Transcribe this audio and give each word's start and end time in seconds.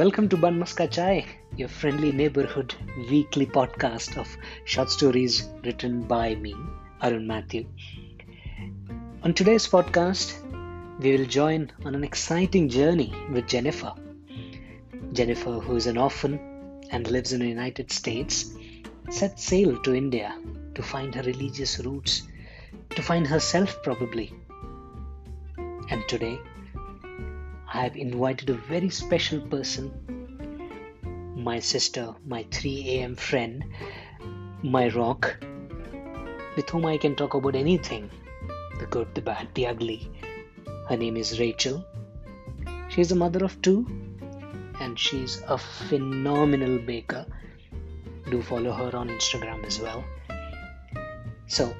Welcome 0.00 0.30
to 0.30 0.36
Bun 0.38 0.58
Maska 0.58 0.90
Chai, 0.90 1.26
your 1.56 1.68
friendly 1.68 2.10
neighborhood 2.10 2.74
weekly 3.10 3.44
podcast 3.44 4.16
of 4.16 4.34
short 4.64 4.88
stories 4.88 5.46
written 5.62 6.04
by 6.12 6.36
me, 6.36 6.54
Arun 7.02 7.26
Matthew. 7.26 7.66
On 9.22 9.34
today's 9.34 9.66
podcast, 9.68 10.32
we 11.00 11.14
will 11.14 11.26
join 11.26 11.70
on 11.84 11.94
an 11.94 12.02
exciting 12.02 12.70
journey 12.70 13.12
with 13.30 13.46
Jennifer. 13.46 13.92
Jennifer, 15.12 15.58
who 15.60 15.76
is 15.76 15.86
an 15.86 15.98
orphan 15.98 16.40
and 16.90 17.10
lives 17.10 17.34
in 17.34 17.40
the 17.40 17.48
United 17.48 17.92
States, 17.92 18.54
set 19.10 19.38
sail 19.38 19.76
to 19.82 19.94
India 19.94 20.34
to 20.76 20.82
find 20.82 21.14
her 21.14 21.22
religious 21.24 21.78
roots, 21.80 22.22
to 22.88 23.02
find 23.02 23.26
herself 23.26 23.76
probably. 23.82 24.32
And 25.90 26.02
today, 26.08 26.40
I 27.72 27.82
have 27.82 27.96
invited 27.96 28.50
a 28.50 28.54
very 28.54 28.90
special 28.90 29.40
person, 29.40 29.92
my 31.36 31.60
sister, 31.60 32.14
my 32.26 32.44
3 32.50 32.84
a.m. 32.88 33.14
friend, 33.14 33.64
my 34.64 34.88
rock, 34.88 35.36
with 36.56 36.68
whom 36.68 36.84
I 36.84 36.98
can 36.98 37.14
talk 37.14 37.34
about 37.34 37.54
anything 37.54 38.10
the 38.80 38.86
good, 38.86 39.14
the 39.14 39.20
bad, 39.20 39.48
the 39.54 39.68
ugly. 39.68 40.10
Her 40.88 40.96
name 40.96 41.16
is 41.16 41.38
Rachel. 41.38 41.84
She's 42.88 43.12
a 43.12 43.16
mother 43.16 43.44
of 43.44 43.62
two 43.62 43.86
and 44.80 44.98
she's 44.98 45.40
a 45.46 45.56
phenomenal 45.56 46.78
baker. 46.78 47.24
Do 48.30 48.42
follow 48.42 48.72
her 48.72 48.96
on 48.96 49.10
Instagram 49.10 49.64
as 49.64 49.78
well. 49.78 50.02
So, 51.46 51.72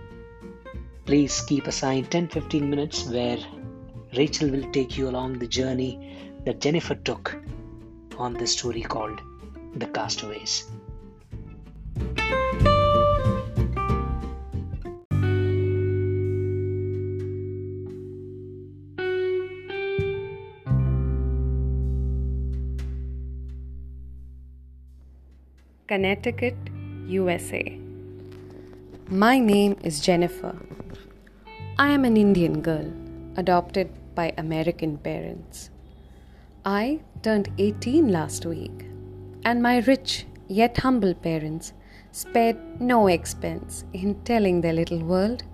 please 1.04 1.40
keep 1.40 1.66
aside 1.66 2.10
10 2.12 2.28
15 2.28 2.70
minutes 2.70 3.06
where 3.06 3.38
Rachel 4.16 4.50
will 4.50 4.70
take 4.72 4.98
you 4.98 5.08
along 5.08 5.38
the 5.38 5.46
journey 5.46 5.92
that 6.44 6.60
Jennifer 6.60 6.96
took 6.96 7.36
on 8.18 8.34
the 8.34 8.46
story 8.46 8.82
called 8.82 9.20
The 9.76 9.86
Castaways. 9.86 10.64
Connecticut, 25.86 26.56
USA. 27.06 27.78
My 29.08 29.38
name 29.38 29.76
is 29.82 30.00
Jennifer. 30.00 30.56
I 31.78 31.90
am 31.90 32.04
an 32.04 32.16
Indian 32.16 32.60
girl 32.60 32.92
adopted 33.36 33.90
by 34.14 34.32
American 34.36 34.98
parents. 34.98 35.70
I 36.64 37.00
turned 37.22 37.50
18 37.58 38.08
last 38.08 38.46
week, 38.46 38.86
and 39.44 39.62
my 39.62 39.78
rich 39.78 40.26
yet 40.48 40.78
humble 40.78 41.14
parents 41.14 41.72
spared 42.12 42.80
no 42.80 43.06
expense 43.06 43.84
in 43.92 44.14
telling 44.24 44.60
their 44.60 44.72
little 44.72 45.02
world 45.02 45.44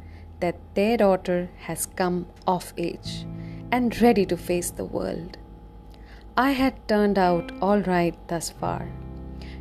that 0.40 0.58
their 0.74 0.96
daughter 0.96 1.48
has 1.58 1.86
come 1.86 2.26
of 2.46 2.72
age 2.76 3.26
and 3.70 4.00
ready 4.00 4.24
to 4.26 4.36
face 4.36 4.70
the 4.70 4.84
world. 4.84 5.36
I 6.36 6.50
had 6.52 6.86
turned 6.88 7.18
out 7.18 7.52
all 7.62 7.80
right 7.80 8.16
thus 8.28 8.50
far. 8.50 8.88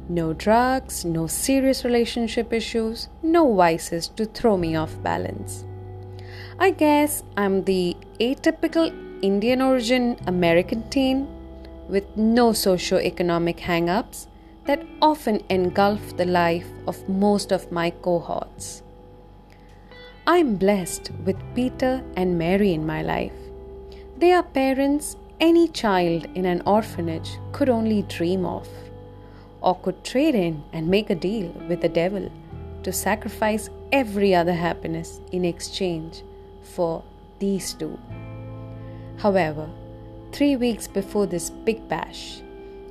No 0.08 0.34
drugs, 0.34 1.06
no 1.06 1.26
serious 1.26 1.84
relationship 1.84 2.54
issues, 2.54 3.10
no 3.24 3.54
vices 3.56 4.08
to 4.10 4.26
throw 4.26 4.58
me 4.58 4.76
off 4.76 5.02
balance. 5.02 5.66
I 6.60 6.72
guess 6.72 7.24
I'm 7.36 7.64
the 7.64 7.98
atypical 8.20 8.94
Indian 9.22 9.62
origin 9.62 10.18
American 10.28 10.88
teen 10.90 11.28
with 11.90 12.06
no 12.16 12.54
socio-economic 12.54 13.60
hang-ups 13.60 14.28
that 14.66 14.86
often 15.02 15.42
engulf 15.50 16.18
the 16.18 16.26
life 16.26 16.68
of 16.88 17.08
most 17.10 17.52
of 17.52 17.72
my 17.72 17.90
cohorts. 17.90 18.82
I'm 20.28 20.56
blessed 20.56 21.12
with 21.24 21.38
Peter 21.54 22.04
and 22.16 22.38
Mary 22.38 22.74
in 22.74 22.86
my 22.86 23.04
life. 23.04 23.34
They 24.18 24.32
are 24.32 24.44
parents 24.44 25.18
any 25.40 25.68
child 25.68 26.26
in 26.36 26.46
an 26.46 26.62
orphanage 26.66 27.38
could 27.52 27.70
only 27.70 28.04
dream 28.04 28.46
of, 28.46 28.68
or 29.62 29.76
could 29.76 30.04
trade 30.04 30.36
in 30.36 30.64
and 30.74 30.88
make 30.88 31.10
a 31.10 31.16
deal 31.16 31.50
with 31.68 31.82
the 31.82 31.90
devil 31.90 32.32
to 32.84 32.92
sacrifice 32.92 33.70
every 33.92 34.34
other 34.34 34.54
happiness 34.54 35.20
in 35.32 35.44
exchange 35.44 36.24
for 36.64 37.04
these 37.40 37.74
two. 37.74 38.00
However, 39.18 39.70
three 40.32 40.56
weeks 40.56 40.88
before 40.88 41.26
this 41.26 41.50
big 41.50 41.88
bash, 41.88 42.42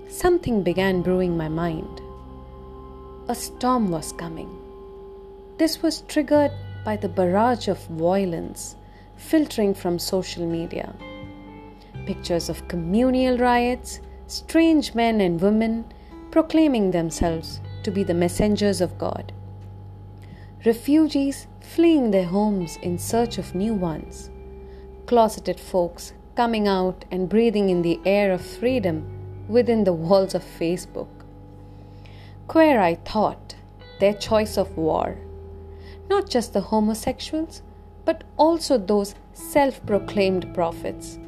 something 0.09 0.63
began 0.63 1.03
brewing 1.03 1.37
my 1.37 1.49
mind. 1.49 2.01
A 3.29 3.35
storm 3.35 3.91
was 3.91 4.13
coming. 4.13 4.51
This 5.59 5.83
was 5.83 6.03
triggered 6.03 6.53
by 6.85 6.97
the 6.97 7.09
barrage 7.09 7.69
of 7.69 7.85
violence 7.87 8.77
filtering 9.17 9.75
from 9.75 9.99
social 9.99 10.47
media. 10.47 10.95
Pictures 12.07 12.49
of 12.49 12.67
communal 12.69 13.39
riots, 13.39 14.01
strange 14.27 14.95
men 14.95 15.21
and 15.21 15.41
women 15.41 15.85
proclaiming 16.31 16.91
themselves 16.91 17.61
to 17.83 17.91
be 17.91 18.03
the 18.03 18.15
messengers 18.15 18.81
of 18.81 18.99
God. 18.99 19.33
Refugees 20.67 21.47
fleeing 21.61 22.11
their 22.11 22.25
homes 22.25 22.77
in 22.83 22.99
search 22.99 23.39
of 23.39 23.55
new 23.55 23.75
ones. 23.75 24.31
Closeted 25.07 25.61
folks 25.61 26.13
coming 26.35 26.67
out 26.67 27.05
and 27.11 27.29
breathing 27.29 27.69
in 27.69 27.83
the 27.83 28.01
air 28.05 28.33
of 28.33 28.41
freedom 28.41 29.05
within 29.49 29.85
the 29.85 29.93
walls 29.93 30.35
of 30.35 30.43
Facebook. 30.43 31.09
Queer, 32.49 32.81
I 32.81 32.95
thought, 32.95 33.55
their 34.01 34.15
choice 34.15 34.57
of 34.57 34.77
war. 34.77 35.19
Not 36.09 36.29
just 36.29 36.53
the 36.53 36.61
homosexuals, 36.61 37.63
but 38.05 38.25
also 38.37 38.79
those 38.79 39.15
self 39.33 39.85
proclaimed 39.87 40.55
prophets, 40.55 41.19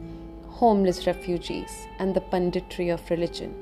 homeless 0.48 1.06
refugees, 1.06 1.86
and 1.98 2.14
the 2.14 2.20
punditry 2.20 2.92
of 2.92 3.10
religion. 3.10 3.54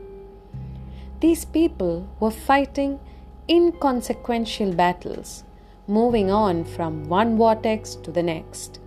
These 1.21 1.45
people 1.45 2.09
were 2.21 2.31
fighting 2.31 3.01
inconsequential 3.49 4.73
battles 4.73 5.45
moving 5.87 6.31
on 6.31 6.65
from 6.65 7.09
one 7.09 7.37
vortex 7.37 7.95
to 7.97 8.11
the 8.11 8.23
next. 8.23 8.81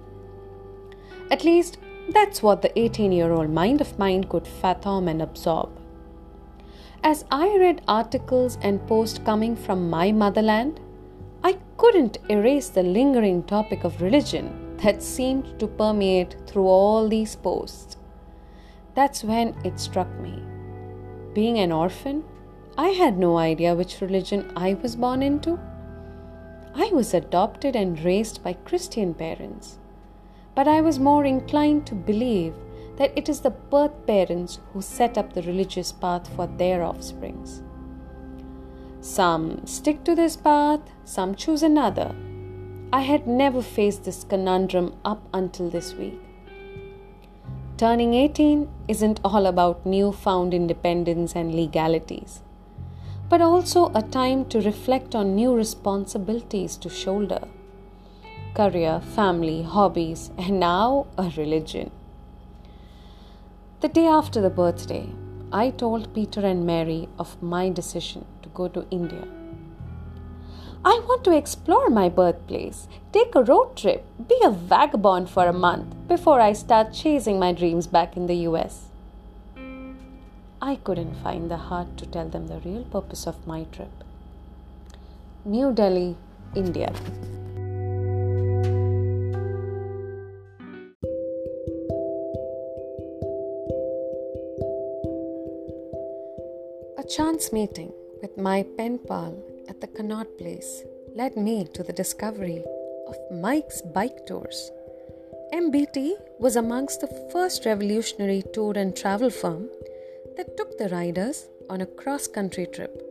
At 1.29 1.43
least 1.43 1.77
that's 2.09 2.41
what 2.41 2.61
the 2.61 2.77
18 2.79 3.11
year 3.11 3.31
old 3.31 3.49
mind 3.49 3.81
of 3.81 3.99
mine 3.99 4.23
could 4.23 4.47
fathom 4.47 5.07
and 5.07 5.21
absorb. 5.21 5.69
As 7.03 7.25
I 7.31 7.55
read 7.57 7.81
articles 7.87 8.57
and 8.61 8.85
posts 8.87 9.19
coming 9.19 9.55
from 9.55 9.89
my 9.89 10.11
motherland, 10.11 10.79
I 11.43 11.57
couldn't 11.77 12.17
erase 12.29 12.69
the 12.69 12.83
lingering 12.83 13.43
topic 13.43 13.83
of 13.83 14.01
religion 14.01 14.77
that 14.77 15.03
seemed 15.03 15.59
to 15.59 15.67
permeate 15.67 16.35
through 16.47 16.67
all 16.67 17.07
these 17.07 17.35
posts. 17.35 17.97
That's 18.95 19.23
when 19.23 19.55
it 19.63 19.79
struck 19.79 20.09
me. 20.19 20.41
Being 21.33 21.59
an 21.59 21.71
orphan, 21.71 22.23
I 22.77 22.89
had 22.89 23.17
no 23.17 23.37
idea 23.37 23.75
which 23.75 24.01
religion 24.01 24.51
I 24.55 24.73
was 24.75 24.95
born 24.95 25.21
into. 25.21 25.59
I 26.73 26.89
was 26.93 27.13
adopted 27.13 27.75
and 27.75 27.99
raised 28.03 28.43
by 28.43 28.53
Christian 28.53 29.13
parents, 29.13 29.77
but 30.57 30.67
I 30.67 30.81
was 30.81 30.97
more 30.97 31.23
inclined 31.23 31.85
to 31.85 31.93
believe 31.93 32.55
that 32.97 33.15
it 33.15 33.29
is 33.29 33.41
the 33.41 33.51
birth 33.73 33.97
parents 34.07 34.57
who 34.73 34.81
set 34.81 35.15
up 35.15 35.33
the 35.33 35.43
religious 35.43 35.91
path 35.91 36.27
for 36.35 36.47
their 36.47 36.81
offsprings. 36.83 37.61
Some 38.99 39.67
stick 39.67 40.03
to 40.05 40.15
this 40.15 40.35
path, 40.35 40.79
some 41.05 41.35
choose 41.35 41.61
another. 41.61 42.15
I 42.91 43.01
had 43.01 43.27
never 43.27 43.61
faced 43.61 44.05
this 44.05 44.23
conundrum 44.23 44.95
up 45.05 45.21
until 45.31 45.69
this 45.69 45.93
week. 45.93 46.19
Turning 47.77 48.15
18 48.15 48.67
isn't 48.87 49.19
all 49.23 49.45
about 49.45 49.85
newfound 49.85 50.55
independence 50.55 51.35
and 51.35 51.53
legalities 51.53 52.41
but 53.29 53.41
also 53.41 53.91
a 53.93 54.01
time 54.01 54.45
to 54.45 54.61
reflect 54.61 55.13
on 55.13 55.35
new 55.35 55.53
responsibilities 55.53 56.77
to 56.77 56.89
shoulder 56.89 57.41
career, 58.57 58.99
family, 59.15 59.61
hobbies, 59.61 60.31
and 60.37 60.59
now 60.59 61.05
a 61.17 61.31
religion. 61.37 61.91
The 63.81 63.87
day 63.87 64.07
after 64.07 64.41
the 64.41 64.49
birthday, 64.49 65.09
I 65.51 65.69
told 65.69 66.13
Peter 66.15 66.41
and 66.41 66.65
Mary 66.65 67.07
of 67.19 67.41
my 67.41 67.69
decision 67.69 68.25
to 68.41 68.49
go 68.49 68.67
to 68.69 68.87
India. 68.89 69.27
I 70.83 70.99
want 71.07 71.23
to 71.25 71.37
explore 71.37 71.89
my 71.89 72.09
birthplace, 72.09 72.87
take 73.11 73.35
a 73.35 73.43
road 73.43 73.77
trip, 73.77 74.03
be 74.27 74.39
a 74.43 74.49
vagabond 74.49 75.29
for 75.29 75.45
a 75.45 75.53
month 75.53 75.95
before 76.07 76.41
I 76.41 76.53
start 76.53 76.93
chasing 76.93 77.37
my 77.37 77.51
dreams 77.51 77.85
back 77.85 78.17
in 78.17 78.25
the 78.25 78.41
US. 78.49 78.85
I 80.59 80.75
couldn't 80.77 81.15
find 81.23 81.51
the 81.51 81.63
heart 81.69 81.95
to 81.97 82.07
tell 82.07 82.27
them 82.27 82.47
the 82.47 82.59
real 82.59 82.83
purpose 82.85 83.27
of 83.27 83.45
my 83.45 83.65
trip. 83.65 84.03
New 85.45 85.71
Delhi, 85.71 86.15
India. 86.55 86.91
Chance 97.03 97.53
meeting 97.53 97.91
with 98.21 98.37
my 98.37 98.63
pen 98.77 98.99
pal 99.07 99.37
at 99.69 99.79
the 99.81 99.87
Connaught 99.87 100.37
Place 100.37 100.83
led 101.15 101.37
me 101.37 101.67
to 101.73 101.83
the 101.83 101.93
discovery 101.93 102.63
of 103.07 103.15
Mike's 103.31 103.81
Bike 103.81 104.25
Tours. 104.25 104.71
MBT 105.53 106.13
was 106.39 106.55
amongst 106.55 107.01
the 107.01 107.29
first 107.31 107.65
revolutionary 107.65 108.43
tour 108.53 108.73
and 108.75 108.95
travel 108.95 109.29
firm 109.29 109.69
that 110.35 110.57
took 110.57 110.77
the 110.77 110.89
riders 110.89 111.47
on 111.69 111.81
a 111.81 111.85
cross 111.85 112.27
country 112.27 112.65
trip, 112.65 113.01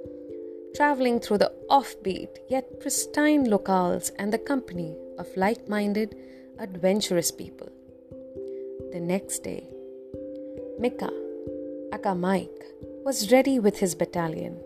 traveling 0.75 1.21
through 1.21 1.39
the 1.39 1.53
offbeat 1.71 2.39
yet 2.49 2.81
pristine 2.81 3.47
locales 3.47 4.11
and 4.19 4.33
the 4.33 4.39
company 4.39 4.95
of 5.19 5.29
like 5.37 5.69
minded, 5.69 6.17
adventurous 6.59 7.31
people. 7.31 7.69
The 8.93 9.01
next 9.01 9.45
day, 9.45 9.67
Mika, 10.79 11.11
aka 11.93 12.15
Mike, 12.15 12.65
was 13.07 13.31
ready 13.31 13.61
with 13.61 13.79
his 13.79 13.95
battalion. 13.95 14.61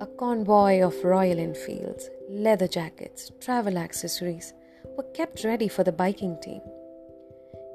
A 0.00 0.06
convoy 0.06 0.82
of 0.82 1.02
Royal 1.02 1.40
Enfields, 1.40 2.08
leather 2.28 2.68
jackets, 2.68 3.32
travel 3.40 3.76
accessories 3.76 4.52
were 4.96 5.10
kept 5.14 5.42
ready 5.42 5.66
for 5.66 5.82
the 5.82 5.90
biking 5.90 6.38
team. 6.40 6.60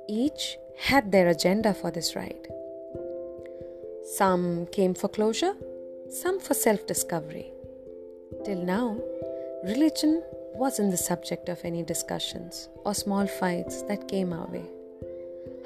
Each 0.07 0.55
had 0.79 1.11
their 1.11 1.27
agenda 1.27 1.73
for 1.73 1.91
this 1.91 2.15
ride. 2.15 2.47
Some 4.15 4.67
came 4.67 4.93
for 4.93 5.09
closure, 5.09 5.55
some 6.09 6.39
for 6.39 6.53
self 6.53 6.87
discovery. 6.87 7.51
Till 8.45 8.63
now, 8.63 8.97
religion 9.65 10.23
wasn't 10.53 10.91
the 10.91 11.05
subject 11.11 11.49
of 11.49 11.59
any 11.65 11.83
discussions 11.83 12.69
or 12.85 12.93
small 12.93 13.27
fights 13.27 13.81
that 13.89 14.07
came 14.07 14.31
our 14.31 14.47
way. 14.47 14.69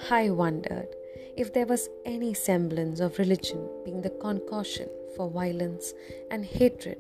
I 0.10 0.32
wondered 0.32 0.96
if 1.38 1.54
there 1.54 1.66
was 1.66 1.90
any 2.06 2.34
semblance 2.34 3.00
of 3.00 3.20
religion 3.20 3.68
being 3.86 4.02
the 4.02 4.10
concoction 4.10 4.88
for 5.16 5.30
violence 5.30 5.94
and 6.32 6.46
hatred, 6.46 6.98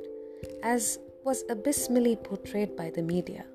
as 0.64 1.00
was 1.24 1.44
abysmally 1.50 2.16
portrayed 2.16 2.76
by 2.76 2.90
the 2.90 3.02
media. 3.02 3.46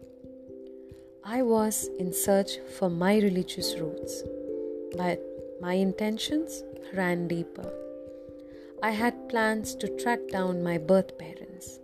I 1.24 1.42
was 1.42 1.88
in 1.98 2.12
search 2.12 2.58
for 2.78 2.90
my 2.90 3.16
religious 3.18 3.76
roots, 3.78 4.22
but 4.96 5.20
my 5.60 5.74
intentions 5.74 6.62
ran 6.92 7.28
deeper. 7.28 7.72
I 8.82 8.90
had 8.90 9.28
plans 9.30 9.74
to 9.76 9.88
track 9.96 10.20
down 10.30 10.62
my 10.62 10.76
birth 10.76 11.16
parents. 11.18 11.78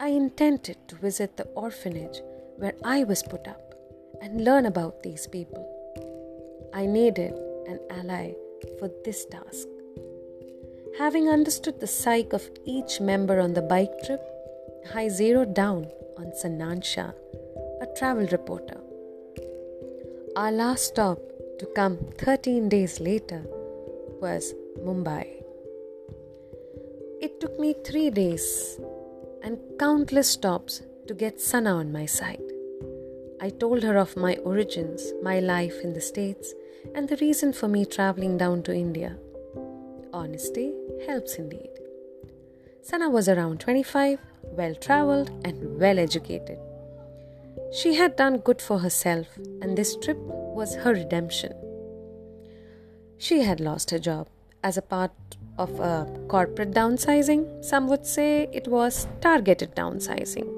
I 0.00 0.08
intended 0.08 0.76
to 0.88 0.96
visit 0.96 1.36
the 1.36 1.44
orphanage 1.54 2.20
where 2.56 2.74
I 2.84 3.04
was 3.04 3.22
put 3.22 3.46
up 3.46 3.74
and 4.20 4.44
learn 4.44 4.66
about 4.66 5.02
these 5.02 5.28
people. 5.28 5.64
I 6.74 6.86
needed 6.86 7.34
an 7.72 7.80
ally 7.90 8.34
for 8.78 8.88
this 9.04 9.24
task. 9.26 9.68
Having 10.98 11.28
understood 11.28 11.80
the 11.80 11.86
psyche 11.86 12.32
of 12.32 12.50
each 12.64 13.00
member 13.00 13.40
on 13.40 13.54
the 13.54 13.62
bike 13.62 13.94
trip, 14.04 14.22
I 14.94 15.08
zeroed 15.08 15.54
down 15.54 15.86
on 16.18 16.34
Sana 16.34 16.82
Shah, 16.82 17.12
a 17.80 17.86
travel 17.98 18.26
reporter. 18.30 18.80
Our 20.36 20.52
last 20.52 20.84
stop 20.84 21.18
to 21.58 21.66
come 21.74 21.98
13 22.18 22.68
days 22.68 23.00
later 23.00 23.42
was 24.20 24.54
Mumbai. 24.84 25.26
It 27.20 27.40
took 27.40 27.58
me 27.58 27.74
three 27.84 28.10
days 28.10 28.78
and 29.42 29.58
countless 29.78 30.28
stops 30.28 30.82
to 31.06 31.14
get 31.14 31.40
Sana 31.40 31.74
on 31.76 31.92
my 31.92 32.06
side. 32.06 32.42
I 33.40 33.50
told 33.50 33.82
her 33.82 33.96
of 33.96 34.16
my 34.16 34.36
origins, 34.44 35.12
my 35.22 35.40
life 35.40 35.80
in 35.82 35.92
the 35.94 36.00
States, 36.00 36.54
and 36.94 37.08
the 37.08 37.16
reason 37.16 37.52
for 37.52 37.68
me 37.68 37.84
traveling 37.84 38.36
down 38.36 38.62
to 38.64 38.74
India. 38.74 39.16
Honesty 40.12 40.72
helps 41.06 41.36
indeed. 41.36 41.70
Sana 42.82 43.08
was 43.08 43.28
around 43.28 43.60
25, 43.60 44.18
well 44.42 44.74
traveled, 44.74 45.30
and 45.44 45.78
well 45.78 45.98
educated. 45.98 46.58
She 47.72 47.94
had 47.94 48.16
done 48.16 48.38
good 48.38 48.60
for 48.60 48.80
herself, 48.80 49.26
and 49.62 49.78
this 49.78 49.96
trip 49.96 50.18
was 50.18 50.74
her 50.76 50.92
redemption. 50.92 51.54
She 53.18 53.40
had 53.40 53.60
lost 53.60 53.90
her 53.90 53.98
job 53.98 54.28
as 54.62 54.76
a 54.76 54.82
part 54.82 55.12
of 55.58 55.78
a 55.80 56.06
corporate 56.28 56.72
downsizing. 56.72 57.64
Some 57.64 57.88
would 57.88 58.04
say 58.04 58.48
it 58.52 58.68
was 58.68 59.06
targeted 59.20 59.74
downsizing, 59.76 60.48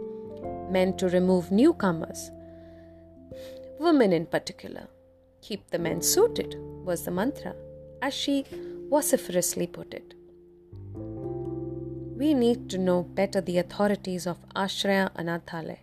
meant 0.70 0.98
to 0.98 1.08
remove 1.08 1.52
newcomers, 1.52 2.30
women 3.78 4.12
in 4.12 4.26
particular. 4.26 4.88
Keep 5.46 5.70
the 5.70 5.78
men 5.78 6.00
suited 6.00 6.54
was 6.86 7.04
the 7.04 7.10
mantra, 7.10 7.54
as 8.00 8.14
she 8.14 8.46
vociferously 8.88 9.66
put 9.66 9.92
it. 9.92 10.14
We 12.16 12.32
need 12.32 12.70
to 12.70 12.78
know 12.78 13.02
better 13.02 13.42
the 13.42 13.58
authorities 13.58 14.26
of 14.26 14.38
Ashraya 14.56 15.10
Anathalaya 15.14 15.80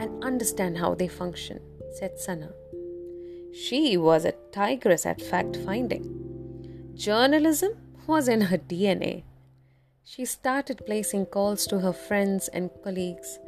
and 0.00 0.24
understand 0.24 0.78
how 0.78 0.96
they 0.96 1.06
function, 1.06 1.60
said 1.98 2.18
Sana. 2.18 2.50
She 3.54 3.96
was 3.96 4.24
a 4.24 4.34
tigress 4.50 5.06
at 5.06 5.22
fact 5.22 5.56
finding. 5.64 6.04
Journalism 6.94 7.76
was 8.08 8.26
in 8.26 8.40
her 8.40 8.58
DNA. 8.58 9.22
She 10.02 10.24
started 10.24 10.84
placing 10.84 11.26
calls 11.26 11.64
to 11.68 11.78
her 11.78 11.92
friends 11.92 12.48
and 12.48 12.70
colleagues 12.82 13.38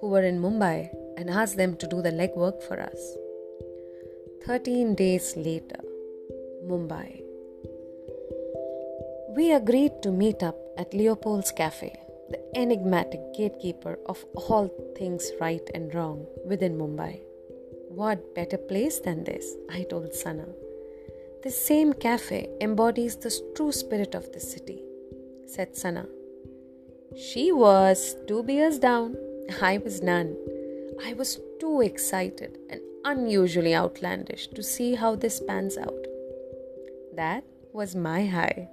who 0.00 0.10
were 0.10 0.22
in 0.22 0.40
Mumbai 0.40 0.90
and 1.16 1.28
asked 1.28 1.56
them 1.56 1.74
to 1.78 1.88
do 1.88 2.02
the 2.02 2.12
legwork 2.12 2.62
for 2.62 2.80
us. 2.80 3.16
13 4.46 4.96
days 4.96 5.36
later, 5.36 5.78
Mumbai. 6.66 7.22
We 9.36 9.52
agreed 9.52 10.02
to 10.02 10.10
meet 10.10 10.42
up 10.42 10.56
at 10.76 10.92
Leopold's 10.92 11.52
Cafe, 11.52 11.94
the 12.28 12.40
enigmatic 12.58 13.20
gatekeeper 13.36 14.00
of 14.06 14.24
all 14.34 14.68
things 14.98 15.30
right 15.40 15.62
and 15.76 15.94
wrong 15.94 16.26
within 16.44 16.76
Mumbai. 16.76 17.20
What 17.88 18.34
better 18.34 18.58
place 18.58 18.98
than 18.98 19.22
this? 19.22 19.54
I 19.70 19.84
told 19.84 20.12
Sana. 20.12 20.48
This 21.44 21.56
same 21.56 21.92
cafe 21.92 22.48
embodies 22.60 23.14
the 23.14 23.32
true 23.54 23.70
spirit 23.70 24.16
of 24.16 24.32
the 24.32 24.40
city, 24.40 24.82
said 25.46 25.76
Sana. 25.76 26.08
She 27.16 27.52
was 27.52 28.16
two 28.26 28.42
beers 28.42 28.80
down, 28.80 29.16
I 29.62 29.78
was 29.78 30.02
none. 30.02 30.36
I 31.04 31.12
was 31.14 31.38
too 31.60 31.80
excited 31.80 32.58
and 32.70 32.81
unusually 33.04 33.74
outlandish 33.74 34.48
to 34.48 34.62
see 34.62 34.94
how 34.94 35.16
this 35.16 35.40
pans 35.40 35.76
out. 35.76 36.06
That 37.14 37.44
was 37.72 37.94
my 37.94 38.26
high. 38.26 38.68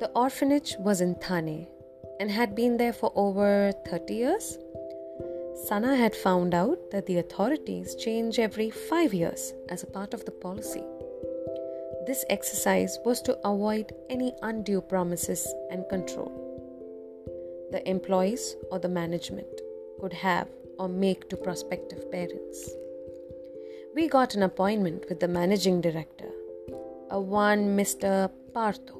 The 0.00 0.10
orphanage 0.14 0.76
was 0.78 1.00
in 1.00 1.14
Thane 1.16 1.66
and 2.20 2.30
had 2.30 2.54
been 2.54 2.76
there 2.76 2.92
for 2.92 3.12
over 3.14 3.72
30 3.86 4.14
years. 4.14 4.58
Sana 5.66 5.96
had 5.96 6.14
found 6.14 6.54
out 6.54 6.90
that 6.90 7.06
the 7.06 7.18
authorities 7.18 7.94
change 7.94 8.38
every 8.38 8.70
five 8.70 9.14
years 9.14 9.52
as 9.68 9.82
a 9.82 9.86
part 9.86 10.14
of 10.14 10.24
the 10.24 10.30
policy. 10.30 10.84
This 12.06 12.24
exercise 12.30 12.98
was 13.04 13.20
to 13.22 13.38
avoid 13.44 13.92
any 14.08 14.32
undue 14.42 14.80
promises 14.80 15.46
and 15.70 15.88
control. 15.88 16.32
The 17.72 17.88
employees 17.88 18.54
or 18.70 18.78
the 18.78 18.88
management 18.88 19.60
could 20.00 20.12
have 20.12 20.48
or 20.78 20.88
make 20.88 21.28
to 21.30 21.36
prospective 21.36 22.10
parents 22.12 22.70
we 23.96 24.06
got 24.08 24.34
an 24.34 24.42
appointment 24.42 25.06
with 25.08 25.20
the 25.20 25.26
managing 25.26 25.80
director, 25.80 26.28
a 27.08 27.18
one 27.18 27.74
Mr. 27.78 28.30
Partho, 28.54 28.98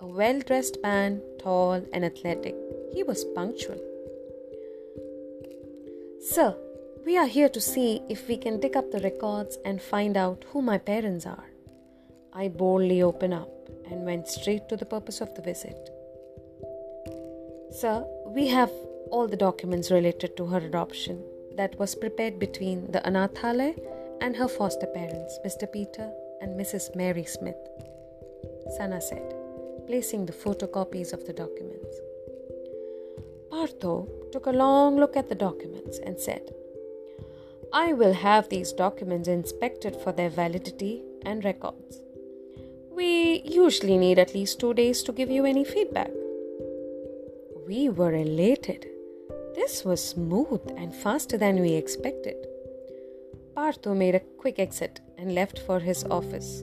a 0.00 0.06
well 0.08 0.40
dressed 0.40 0.78
man, 0.82 1.22
tall 1.38 1.80
and 1.92 2.04
athletic. 2.04 2.56
He 2.92 3.04
was 3.04 3.24
punctual. 3.36 3.78
Sir, 6.20 6.56
we 7.06 7.16
are 7.16 7.28
here 7.28 7.48
to 7.48 7.60
see 7.60 8.02
if 8.08 8.26
we 8.26 8.36
can 8.36 8.58
dig 8.58 8.76
up 8.76 8.90
the 8.90 8.98
records 8.98 9.56
and 9.64 9.80
find 9.80 10.16
out 10.16 10.44
who 10.48 10.62
my 10.62 10.78
parents 10.78 11.24
are. 11.24 11.50
I 12.32 12.48
boldly 12.48 13.00
opened 13.02 13.34
up 13.34 13.52
and 13.88 14.04
went 14.04 14.26
straight 14.26 14.68
to 14.68 14.76
the 14.76 14.92
purpose 14.96 15.20
of 15.20 15.32
the 15.36 15.42
visit. 15.42 15.90
Sir, 17.70 18.04
we 18.26 18.48
have 18.48 18.72
all 19.12 19.28
the 19.28 19.36
documents 19.36 19.92
related 19.92 20.36
to 20.38 20.46
her 20.46 20.58
adoption 20.58 21.22
that 21.54 21.78
was 21.78 21.94
prepared 21.94 22.40
between 22.40 22.90
the 22.90 23.00
Anathalaya 23.00 23.76
and 24.20 24.36
her 24.36 24.48
foster 24.48 24.86
parents, 24.86 25.38
Mr. 25.44 25.70
Peter 25.70 26.10
and 26.40 26.58
Mrs. 26.58 26.94
Mary 26.94 27.24
Smith. 27.24 27.56
Sana 28.76 29.00
said, 29.00 29.34
placing 29.86 30.26
the 30.26 30.32
photocopies 30.32 31.12
of 31.12 31.26
the 31.26 31.32
documents. 31.32 31.96
Partho 33.50 34.08
took 34.32 34.46
a 34.46 34.50
long 34.50 34.96
look 34.96 35.16
at 35.16 35.28
the 35.28 35.34
documents 35.34 35.98
and 35.98 36.18
said, 36.18 36.54
I 37.72 37.92
will 37.92 38.14
have 38.14 38.48
these 38.48 38.72
documents 38.72 39.28
inspected 39.28 39.94
for 39.96 40.12
their 40.12 40.30
validity 40.30 41.02
and 41.22 41.44
records. 41.44 42.00
We 42.90 43.42
usually 43.44 43.98
need 43.98 44.18
at 44.18 44.34
least 44.34 44.58
two 44.58 44.74
days 44.74 45.02
to 45.04 45.12
give 45.12 45.30
you 45.30 45.44
any 45.44 45.64
feedback. 45.64 46.10
We 47.66 47.88
were 47.88 48.14
elated. 48.14 48.86
This 49.54 49.84
was 49.84 50.02
smooth 50.02 50.62
and 50.76 50.94
faster 50.94 51.36
than 51.36 51.60
we 51.60 51.74
expected. 51.74 52.47
Partho 53.58 53.92
made 53.92 54.14
a 54.14 54.20
quick 54.20 54.60
exit 54.60 55.00
and 55.18 55.34
left 55.34 55.58
for 55.58 55.80
his 55.80 56.04
office. 56.04 56.62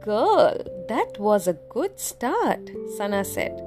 Girl, 0.00 0.56
That 0.86 1.18
was 1.18 1.48
a 1.48 1.58
good 1.68 1.98
start, 1.98 2.70
Sana 2.96 3.24
said. 3.24 3.60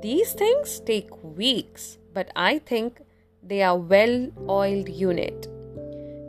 These 0.00 0.32
things 0.32 0.80
take 0.80 1.10
weeks, 1.22 1.98
but 2.14 2.30
I 2.34 2.58
think 2.58 3.02
they 3.42 3.60
are 3.62 3.76
well 3.76 4.30
oiled 4.48 4.88
unit. 4.88 5.46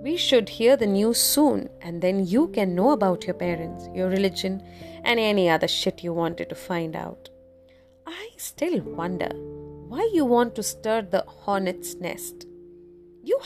We 0.04 0.18
should 0.18 0.50
hear 0.50 0.76
the 0.76 0.88
news 0.88 1.20
soon, 1.22 1.70
and 1.82 2.02
then 2.02 2.28
you 2.28 2.50
can 2.50 2.76
know 2.76 2.92
about 2.92 3.26
your 3.26 3.36
parents, 3.36 3.88
your 3.96 4.10
religion, 4.10 4.62
and 5.06 5.20
any 5.20 5.50
other 5.50 5.70
shit 5.70 6.04
you 6.04 6.14
wanted 6.14 6.50
to 6.50 6.56
find 6.56 6.98
out. 6.98 7.30
I 8.06 8.30
still 8.36 8.82
wonder 8.82 9.32
why 9.88 10.10
you 10.14 10.26
want 10.26 10.56
to 10.56 10.64
stir 10.64 11.02
the 11.04 11.24
hornet's 11.26 11.96
nest. 11.96 12.46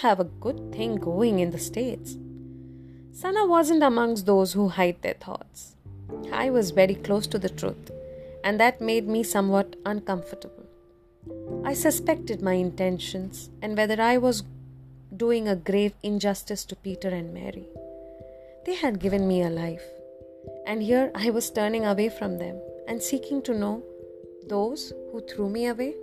Have 0.02 0.20
a 0.20 0.26
good 0.26 0.74
thing 0.74 0.98
going 0.98 1.40
in 1.40 1.52
the 1.52 1.58
States. 1.58 2.18
Sana 3.14 3.46
wasn't 3.48 3.82
amongst 3.82 4.26
those 4.26 4.52
who 4.52 4.68
hide 4.68 5.02
their 5.02 5.14
thoughts. 5.14 5.78
I 6.34 6.50
was 6.50 6.72
very 6.72 6.96
close 6.96 7.28
to 7.28 7.40
the 7.40 7.50
truth, 7.50 7.92
and 8.44 8.60
that 8.60 8.82
made 8.82 9.08
me 9.08 9.24
somewhat 9.24 9.78
uncomfortable. 9.86 10.66
I 11.64 11.74
suspected 11.74 12.42
my 12.42 12.54
intentions 12.54 13.50
and 13.62 13.78
whether 13.78 14.02
I 14.02 14.18
was 14.18 14.44
doing 15.16 15.48
a 15.48 15.56
grave 15.56 15.94
injustice 16.04 16.66
to 16.66 16.76
Peter 16.76 17.08
and 17.08 17.34
Mary. 17.34 17.66
They 18.66 18.76
had 18.76 19.00
given 19.00 19.28
me 19.28 19.44
a 19.44 19.50
life, 19.50 19.86
and 20.68 20.84
here 20.84 21.10
I 21.16 21.30
was 21.30 21.50
turning 21.50 21.86
away 21.86 22.10
from 22.10 22.38
them 22.38 22.60
and 22.88 23.02
seeking 23.02 23.42
to 23.44 23.54
know 23.54 23.82
those 24.48 24.92
who 25.12 25.22
threw 25.22 25.50
me 25.50 25.68
away. 25.68 25.96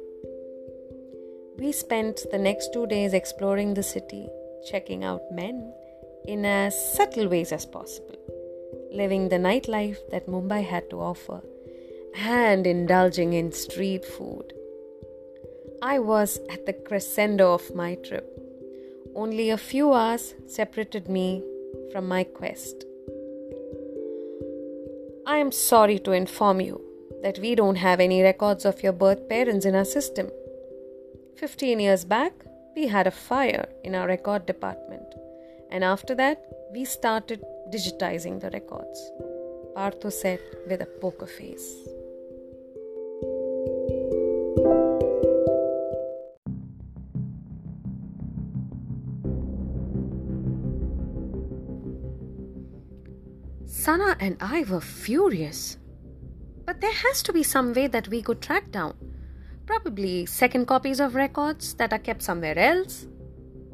We 1.62 1.70
spent 1.70 2.26
the 2.32 2.38
next 2.38 2.72
two 2.72 2.88
days 2.88 3.12
exploring 3.14 3.74
the 3.74 3.84
city, 3.84 4.28
checking 4.68 5.04
out 5.04 5.30
men 5.30 5.72
in 6.24 6.44
as 6.44 6.74
subtle 6.94 7.28
ways 7.28 7.52
as 7.52 7.66
possible, 7.66 8.16
living 8.90 9.28
the 9.28 9.36
nightlife 9.36 9.98
that 10.10 10.26
Mumbai 10.26 10.64
had 10.64 10.90
to 10.90 11.00
offer, 11.00 11.40
and 12.16 12.66
indulging 12.66 13.34
in 13.34 13.52
street 13.52 14.04
food 14.04 14.52
I 15.80 16.00
was 16.00 16.40
at 16.50 16.66
the 16.66 16.72
crescendo 16.72 17.54
of 17.54 17.72
my 17.76 17.94
trip. 17.94 18.26
Only 19.14 19.50
a 19.50 19.56
few 19.56 19.92
hours 19.92 20.34
separated 20.48 21.08
me 21.08 21.44
from 21.92 22.08
my 22.08 22.24
quest. 22.24 22.84
I 25.28 25.38
am 25.38 25.52
sorry 25.52 26.00
to 26.00 26.10
inform 26.10 26.60
you 26.60 26.80
that 27.22 27.38
we 27.38 27.54
don't 27.54 27.76
have 27.76 28.00
any 28.00 28.20
records 28.20 28.64
of 28.64 28.82
your 28.82 28.92
birth 28.92 29.28
parents 29.28 29.64
in 29.64 29.76
our 29.76 29.84
system. 29.84 30.28
15 31.36 31.80
years 31.80 32.04
back, 32.04 32.32
we 32.74 32.86
had 32.86 33.06
a 33.06 33.10
fire 33.10 33.68
in 33.84 33.94
our 33.94 34.06
record 34.06 34.46
department, 34.46 35.14
and 35.70 35.84
after 35.84 36.14
that, 36.14 36.44
we 36.72 36.84
started 36.84 37.42
digitizing 37.70 38.40
the 38.40 38.50
records. 38.50 39.10
Partho 39.76 40.12
said 40.12 40.40
with 40.68 40.82
a 40.82 40.86
poker 40.86 41.26
face. 41.26 41.74
Sana 53.66 54.16
and 54.20 54.36
I 54.40 54.62
were 54.62 54.80
furious. 54.80 55.76
But 56.64 56.80
there 56.80 56.92
has 56.92 57.20
to 57.24 57.32
be 57.32 57.42
some 57.42 57.72
way 57.72 57.88
that 57.88 58.06
we 58.06 58.22
could 58.22 58.40
track 58.40 58.70
down. 58.70 58.94
Probably 59.72 60.26
second 60.26 60.66
copies 60.66 61.00
of 61.00 61.14
records 61.14 61.72
that 61.74 61.94
are 61.94 61.98
kept 61.98 62.22
somewhere 62.22 62.58
else. 62.58 63.06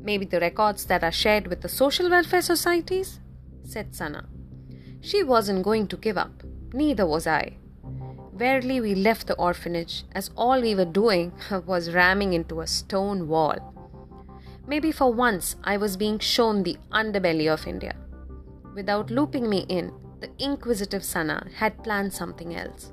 Maybe 0.00 0.25
the 0.25 0.38
records 0.38 0.85
that 0.85 1.02
are 1.02 1.11
shared 1.11 1.49
with 1.49 1.61
the 1.61 1.69
social 1.69 2.09
welfare 2.09 2.40
societies, 2.40 3.19
said 3.64 3.97
Sana. 3.97 4.28
She 5.00 5.25
wasn't 5.25 5.64
going 5.64 5.88
to 5.88 5.97
give 5.97 6.17
up, 6.17 6.45
neither 6.73 7.05
was 7.05 7.26
I. 7.26 7.57
Rarely 8.33 8.81
we 8.81 8.95
left 8.95 9.26
the 9.26 9.35
orphanage, 9.35 10.05
as 10.12 10.31
all 10.37 10.61
we 10.61 10.76
were 10.76 10.85
doing 10.85 11.33
was 11.67 11.93
ramming 11.93 12.33
into 12.33 12.61
a 12.61 12.69
stone 12.69 13.26
wall. 13.26 13.59
Maybe 14.69 14.93
for 14.93 15.12
once 15.12 15.57
I 15.64 15.78
was 15.78 15.97
being 15.97 16.21
shown 16.21 16.62
the 16.62 16.76
underbelly 16.93 17.52
of 17.52 17.67
India 17.67 17.97
without 18.73 19.11
looping 19.11 19.50
me 19.50 19.67
in, 19.69 19.93
the 20.21 20.31
inquisitive 20.38 21.05
Sana 21.05 21.49
had 21.57 21.83
planned 21.83 22.12
something 22.12 22.55
else. 22.55 22.93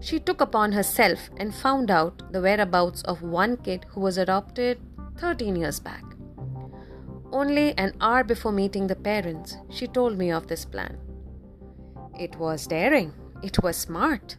She 0.00 0.18
took 0.18 0.40
upon 0.40 0.72
herself 0.72 1.28
and 1.36 1.54
found 1.54 1.90
out 1.90 2.32
the 2.32 2.40
whereabouts 2.40 3.02
of 3.02 3.22
one 3.22 3.58
kid 3.58 3.84
who 3.90 4.00
was 4.00 4.16
adopted 4.16 4.80
13 5.18 5.56
years 5.56 5.78
back. 5.78 6.04
Only 7.30 7.76
an 7.78 7.92
hour 8.00 8.24
before 8.24 8.50
meeting 8.50 8.86
the 8.86 8.96
parents, 8.96 9.56
she 9.68 9.86
told 9.86 10.16
me 10.16 10.32
of 10.32 10.46
this 10.46 10.64
plan. 10.64 10.98
It 12.18 12.36
was 12.36 12.66
daring, 12.66 13.12
it 13.42 13.62
was 13.62 13.76
smart. 13.76 14.36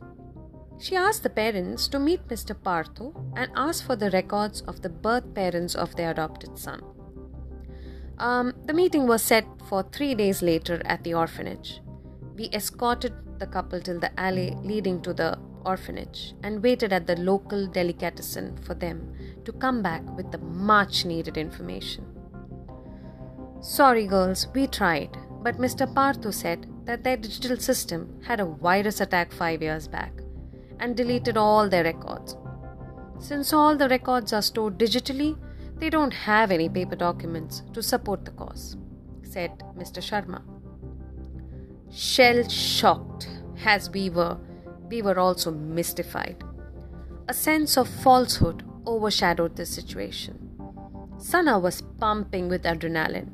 She 0.79 0.95
asked 0.95 1.21
the 1.21 1.29
parents 1.29 1.87
to 1.89 1.99
meet 1.99 2.27
Mr. 2.27 2.55
Partho 2.55 3.13
and 3.37 3.51
ask 3.55 3.85
for 3.85 3.95
the 3.95 4.09
records 4.09 4.61
of 4.61 4.81
the 4.81 4.89
birth 4.89 5.33
parents 5.35 5.75
of 5.75 5.95
their 5.95 6.09
adopted 6.09 6.57
son. 6.57 6.81
Um, 8.17 8.53
the 8.65 8.73
meeting 8.73 9.05
was 9.05 9.21
set 9.21 9.45
for 9.69 9.83
three 9.83 10.15
days 10.15 10.41
later 10.41 10.81
at 10.85 11.03
the 11.03 11.13
orphanage. 11.13 11.81
We 12.35 12.49
escorted 12.51 13.13
the 13.37 13.45
couple 13.45 13.79
till 13.79 13.99
the 13.99 14.19
alley 14.19 14.55
leading 14.63 15.01
to 15.03 15.13
the 15.13 15.37
orphanage 15.65 16.33
and 16.43 16.63
waited 16.63 16.93
at 16.93 17.07
the 17.07 17.15
local 17.15 17.67
delicatessen 17.67 18.57
for 18.57 18.73
them 18.73 19.13
to 19.45 19.51
come 19.51 19.81
back 19.81 20.03
with 20.15 20.31
the 20.31 20.37
much 20.37 21.05
needed 21.05 21.37
information. 21.37 22.05
Sorry, 23.61 24.07
girls, 24.07 24.47
we 24.53 24.67
tried, 24.67 25.17
but 25.43 25.57
Mr. 25.57 25.91
Partho 25.93 26.33
said 26.33 26.67
that 26.85 27.03
their 27.03 27.17
digital 27.17 27.57
system 27.57 28.21
had 28.25 28.39
a 28.39 28.45
virus 28.45 29.01
attack 29.01 29.31
five 29.31 29.61
years 29.61 29.87
back 29.87 30.13
and 30.79 30.97
deleted 30.97 31.37
all 31.37 31.69
their 31.69 31.83
records. 31.83 32.35
Since 33.19 33.53
all 33.53 33.75
the 33.75 33.87
records 33.87 34.33
are 34.33 34.41
stored 34.41 34.79
digitally, 34.79 35.37
they 35.77 35.89
don't 35.89 36.13
have 36.13 36.51
any 36.51 36.69
paper 36.69 36.95
documents 36.95 37.63
to 37.73 37.83
support 37.83 38.25
the 38.25 38.31
cause, 38.31 38.77
said 39.23 39.63
Mr. 39.77 40.01
Sharma. 40.01 40.41
Shell 41.91 42.47
shocked 42.49 43.27
as 43.65 43.89
we 43.89 44.09
were, 44.09 44.37
we 44.91 45.01
were 45.01 45.17
also 45.17 45.51
mystified. 45.51 46.43
A 47.29 47.33
sense 47.33 47.77
of 47.77 47.87
falsehood 47.87 48.63
overshadowed 48.85 49.55
the 49.55 49.65
situation. 49.65 50.37
Sana 51.17 51.57
was 51.57 51.81
pumping 51.99 52.49
with 52.49 52.63
adrenaline. 52.63 53.31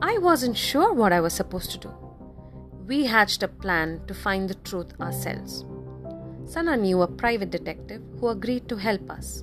I 0.00 0.18
wasn't 0.18 0.56
sure 0.56 0.92
what 0.94 1.12
I 1.12 1.20
was 1.20 1.32
supposed 1.32 1.72
to 1.72 1.78
do. 1.78 1.94
We 2.86 3.06
hatched 3.06 3.42
a 3.42 3.48
plan 3.48 4.02
to 4.06 4.14
find 4.14 4.48
the 4.48 4.54
truth 4.54 4.92
ourselves. 5.00 5.64
Sana 6.44 6.76
knew 6.76 7.02
a 7.02 7.08
private 7.08 7.50
detective 7.50 8.02
who 8.20 8.28
agreed 8.28 8.68
to 8.68 8.76
help 8.76 9.10
us. 9.10 9.42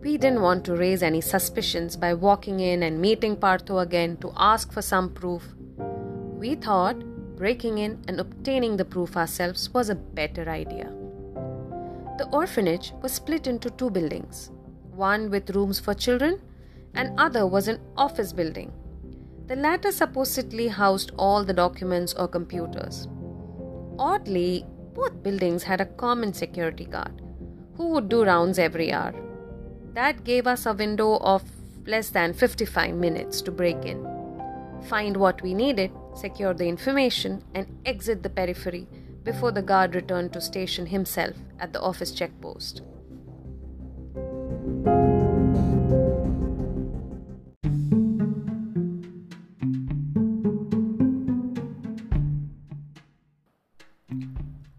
We 0.00 0.16
didn't 0.16 0.42
want 0.42 0.64
to 0.66 0.76
raise 0.76 1.02
any 1.02 1.20
suspicions 1.20 1.96
by 1.96 2.14
walking 2.14 2.60
in 2.60 2.84
and 2.84 3.00
meeting 3.00 3.36
Partho 3.36 3.82
again 3.82 4.16
to 4.18 4.32
ask 4.36 4.72
for 4.72 4.80
some 4.80 5.12
proof. 5.12 5.42
We 6.38 6.54
thought 6.54 6.96
breaking 7.36 7.78
in 7.78 8.02
and 8.08 8.20
obtaining 8.20 8.76
the 8.76 8.84
proof 8.84 9.16
ourselves 9.16 9.72
was 9.72 9.90
a 9.90 9.94
better 9.94 10.48
idea. 10.48 10.92
The 12.18 12.28
orphanage 12.32 12.92
was 13.02 13.12
split 13.12 13.46
into 13.46 13.70
two 13.70 13.90
buildings 13.90 14.50
one 14.96 15.28
with 15.30 15.50
rooms 15.50 15.78
for 15.78 15.92
children, 15.94 16.40
and 16.94 17.18
other 17.20 17.46
was 17.46 17.68
an 17.68 17.78
office 17.96 18.32
building. 18.32 18.72
The 19.46 19.56
latter 19.56 19.92
supposedly 19.92 20.68
housed 20.68 21.12
all 21.18 21.44
the 21.44 21.52
documents 21.52 22.14
or 22.14 22.26
computers. 22.26 23.06
Oddly, 23.98 24.64
both 24.94 25.22
buildings 25.22 25.62
had 25.62 25.80
a 25.80 25.86
common 26.04 26.32
security 26.32 26.86
guard 26.86 27.20
who 27.76 27.88
would 27.90 28.08
do 28.08 28.24
rounds 28.24 28.58
every 28.58 28.92
hour. 28.92 29.14
That 29.92 30.24
gave 30.24 30.46
us 30.46 30.64
a 30.64 30.72
window 30.72 31.18
of 31.18 31.44
less 31.86 32.08
than 32.08 32.32
55 32.32 32.94
minutes 32.94 33.42
to 33.42 33.50
break 33.50 33.84
in, 33.84 34.02
find 34.86 35.16
what 35.16 35.42
we 35.42 35.52
needed, 35.52 35.90
secure 36.14 36.54
the 36.54 36.68
information, 36.68 37.42
and 37.54 37.66
exit 37.84 38.22
the 38.22 38.30
periphery 38.30 38.86
before 39.24 39.50
the 39.50 39.62
guard 39.62 39.94
returned 39.94 40.32
to 40.32 40.40
station 40.40 40.86
himself 40.86 41.34
at 41.58 41.72
the 41.72 41.80
office 41.80 42.12
checkpost. 42.12 42.82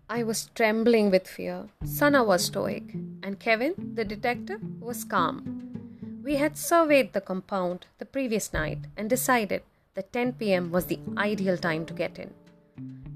I 0.10 0.24
was 0.24 0.50
trembling 0.56 1.12
with 1.12 1.28
fear. 1.28 1.68
Sana 1.84 2.24
was 2.24 2.46
stoic, 2.46 2.96
and 3.22 3.40
Kevin, 3.40 3.76
the 3.94 4.06
detective, 4.06 4.62
was 4.80 5.04
calm. 5.04 6.22
We 6.24 6.38
had 6.38 6.58
surveyed 6.58 7.14
the 7.14 7.22
compound 7.22 7.86
the 8.00 8.06
previous 8.06 8.52
night 8.52 8.80
and 8.98 9.10
decided 9.10 9.62
that 9.98 10.14
10 10.14 10.34
pm 10.34 10.72
was 10.72 10.86
the 10.86 11.00
ideal 11.18 11.58
time 11.58 11.84
to 11.84 11.94
get 11.94 12.20
in. 12.20 12.32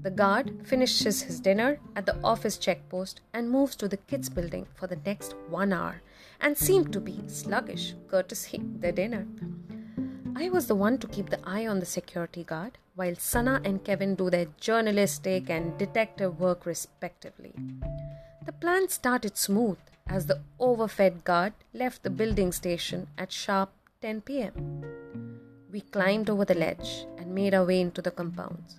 The 0.02 0.10
guard 0.10 0.50
finishes 0.64 1.22
his 1.22 1.38
dinner 1.38 1.78
at 1.94 2.06
the 2.06 2.16
office 2.24 2.58
checkpost 2.58 3.20
and 3.32 3.48
moves 3.48 3.76
to 3.76 3.86
the 3.86 3.98
kids' 3.98 4.28
building 4.28 4.66
for 4.74 4.88
the 4.88 4.98
next 5.06 5.36
one 5.48 5.72
hour 5.72 6.02
and 6.40 6.58
seemed 6.58 6.92
to 6.92 6.98
be 7.00 7.20
sluggish, 7.28 7.94
courtesy 8.08 8.60
the 8.80 8.90
dinner. 8.90 9.28
I 10.34 10.48
was 10.48 10.66
the 10.66 10.74
one 10.74 10.98
to 10.98 11.06
keep 11.06 11.30
the 11.30 11.38
eye 11.44 11.68
on 11.68 11.78
the 11.78 11.86
security 11.86 12.42
guard 12.42 12.78
while 12.96 13.14
Sana 13.14 13.60
and 13.64 13.84
Kevin 13.84 14.16
do 14.16 14.28
their 14.28 14.46
journalistic 14.58 15.48
and 15.48 15.78
detective 15.78 16.40
work 16.40 16.66
respectively. 16.66 17.54
The 18.44 18.52
plan 18.52 18.88
started 18.88 19.36
smooth 19.36 19.78
as 20.08 20.26
the 20.26 20.40
overfed 20.58 21.22
guard 21.22 21.52
left 21.72 22.02
the 22.02 22.10
building 22.10 22.50
station 22.50 23.06
at 23.16 23.30
sharp 23.30 23.70
10 24.00 24.22
pm. 24.22 25.31
We 25.72 25.80
climbed 25.80 26.28
over 26.28 26.44
the 26.44 26.54
ledge 26.54 27.06
and 27.16 27.34
made 27.34 27.54
our 27.54 27.64
way 27.64 27.80
into 27.80 28.02
the 28.02 28.10
compounds. 28.10 28.78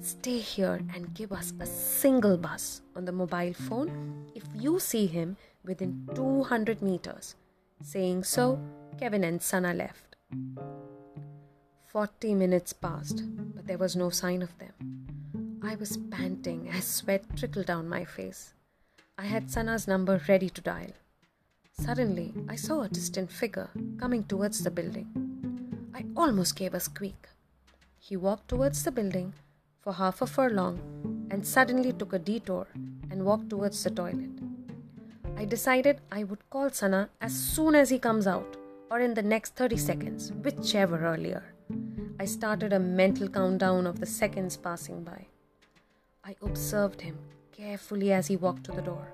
Stay 0.00 0.36
here 0.36 0.78
and 0.94 1.14
give 1.14 1.32
us 1.32 1.54
a 1.58 1.64
single 1.64 2.36
buzz 2.36 2.82
on 2.94 3.06
the 3.06 3.12
mobile 3.12 3.54
phone 3.54 4.26
if 4.34 4.44
you 4.54 4.78
see 4.78 5.06
him 5.06 5.38
within 5.64 6.06
200 6.14 6.82
meters. 6.82 7.36
Saying 7.82 8.24
so, 8.24 8.60
Kevin 9.00 9.24
and 9.24 9.40
Sana 9.40 9.72
left. 9.72 10.16
Forty 11.86 12.34
minutes 12.34 12.74
passed, 12.74 13.22
but 13.54 13.66
there 13.66 13.78
was 13.78 13.96
no 13.96 14.10
sign 14.10 14.42
of 14.42 14.58
them. 14.58 14.74
I 15.62 15.74
was 15.76 15.96
panting 16.10 16.68
as 16.68 16.84
sweat 16.84 17.24
trickled 17.34 17.66
down 17.66 17.88
my 17.88 18.04
face. 18.04 18.52
I 19.16 19.24
had 19.24 19.50
Sana's 19.50 19.88
number 19.88 20.20
ready 20.28 20.50
to 20.50 20.60
dial. 20.60 20.92
Suddenly, 21.80 22.34
I 22.46 22.56
saw 22.56 22.82
a 22.82 22.88
distant 22.88 23.32
figure 23.32 23.70
coming 23.98 24.24
towards 24.24 24.62
the 24.62 24.70
building. 24.70 25.33
I 25.96 26.04
almost 26.16 26.56
gave 26.56 26.74
a 26.74 26.80
squeak. 26.80 27.28
He 28.00 28.16
walked 28.16 28.48
towards 28.48 28.82
the 28.82 28.90
building 28.90 29.32
for 29.80 29.92
half 29.92 30.20
a 30.22 30.26
furlong 30.26 31.28
and 31.30 31.46
suddenly 31.46 31.92
took 31.92 32.12
a 32.12 32.18
detour 32.18 32.66
and 33.10 33.24
walked 33.24 33.48
towards 33.48 33.84
the 33.84 33.90
toilet. 33.90 34.30
I 35.36 35.44
decided 35.44 36.00
I 36.10 36.24
would 36.24 36.50
call 36.50 36.70
Sana 36.70 37.10
as 37.20 37.32
soon 37.32 37.76
as 37.76 37.90
he 37.90 38.00
comes 38.00 38.26
out 38.26 38.56
or 38.90 38.98
in 38.98 39.14
the 39.14 39.22
next 39.22 39.54
30 39.54 39.76
seconds, 39.76 40.32
whichever 40.32 40.98
earlier. 41.06 41.44
I 42.18 42.24
started 42.24 42.72
a 42.72 42.80
mental 42.80 43.28
countdown 43.28 43.86
of 43.86 44.00
the 44.00 44.06
seconds 44.06 44.56
passing 44.56 45.04
by. 45.04 45.26
I 46.24 46.34
observed 46.42 47.02
him 47.02 47.18
carefully 47.52 48.12
as 48.12 48.26
he 48.26 48.36
walked 48.36 48.64
to 48.64 48.72
the 48.72 48.82
door. 48.82 49.12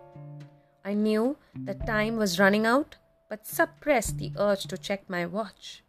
I 0.82 0.94
knew 0.94 1.37
that 1.54 1.87
time 1.87 2.16
was 2.16 2.38
running 2.38 2.64
out, 2.64 2.96
but 3.28 3.46
suppressed 3.46 4.16
the 4.16 4.32
urge 4.38 4.64
to 4.68 4.78
check 4.78 5.10
my 5.10 5.26
watch. 5.26 5.82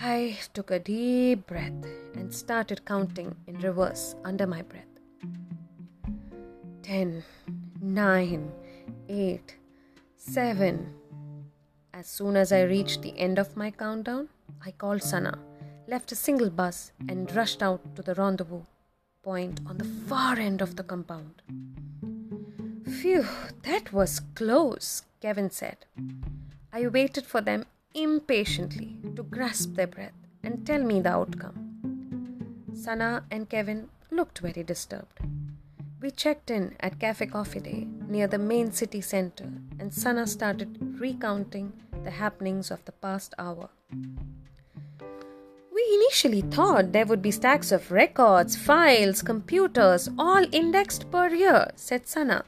I 0.00 0.38
took 0.54 0.70
a 0.70 0.78
deep 0.78 1.46
breath 1.46 1.84
and 2.14 2.32
started 2.34 2.84
counting 2.84 3.34
in 3.46 3.58
reverse 3.60 4.14
under 4.24 4.46
my 4.46 4.62
breath. 4.62 4.84
Ten, 6.82 7.24
nine, 7.80 8.50
eight, 9.08 9.56
seven. 10.16 10.94
As 11.94 12.06
soon 12.06 12.36
as 12.36 12.52
I 12.52 12.62
reached 12.62 13.02
the 13.02 13.18
end 13.18 13.38
of 13.38 13.56
my 13.56 13.70
countdown, 13.70 14.28
I 14.64 14.70
called 14.70 15.02
Sana 15.02 15.38
left 15.86 16.12
a 16.12 16.16
single 16.16 16.50
bus, 16.50 16.92
and 17.08 17.34
rushed 17.34 17.62
out 17.62 17.94
to 17.96 18.02
the 18.02 18.14
rendezvous 18.14 18.62
point 19.22 19.60
on 19.66 19.78
the 19.78 19.84
far 20.08 20.36
end 20.38 20.60
of 20.62 20.76
the 20.76 20.82
compound. 20.82 21.42
Phew, 22.84 23.26
that 23.62 23.92
was 23.92 24.20
close, 24.34 25.02
Kevin 25.20 25.50
said. 25.50 25.84
I 26.72 26.86
waited 26.86 27.26
for 27.26 27.40
them 27.40 27.66
impatiently 27.94 28.96
to 29.16 29.22
grasp 29.22 29.74
their 29.74 29.86
breath 29.86 30.12
and 30.42 30.66
tell 30.66 30.82
me 30.82 31.00
the 31.00 31.10
outcome. 31.10 31.56
Sana 32.74 33.24
and 33.30 33.48
Kevin 33.48 33.88
looked 34.10 34.40
very 34.40 34.62
disturbed. 34.62 35.20
We 36.00 36.10
checked 36.10 36.50
in 36.50 36.74
at 36.80 36.98
Cafe 36.98 37.26
Coffee 37.26 37.60
Day 37.60 37.86
near 38.08 38.26
the 38.26 38.38
main 38.38 38.72
city 38.72 39.00
center, 39.00 39.48
and 39.78 39.94
Sana 39.94 40.26
started 40.26 40.76
recounting 40.98 41.72
the 42.02 42.10
happenings 42.10 42.70
of 42.72 42.84
the 42.84 42.92
past 42.92 43.34
hour. 43.38 43.68
We 45.74 45.82
initially 45.94 46.42
thought 46.42 46.92
there 46.92 47.06
would 47.06 47.22
be 47.22 47.30
stacks 47.30 47.70
of 47.72 47.92
records, 47.92 48.56
files, 48.56 49.22
computers, 49.22 50.08
all 50.18 50.44
indexed 50.52 51.10
per 51.10 51.28
year, 51.28 51.70
said 51.76 52.08
Sana. 52.08 52.44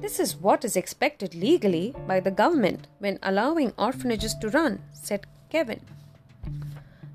This 0.00 0.20
is 0.20 0.36
what 0.36 0.64
is 0.64 0.76
expected 0.76 1.34
legally 1.34 1.94
by 2.06 2.20
the 2.20 2.30
government 2.30 2.86
when 2.98 3.18
allowing 3.22 3.72
orphanages 3.76 4.34
to 4.36 4.48
run, 4.48 4.82
said 4.92 5.26
Kevin. 5.50 5.80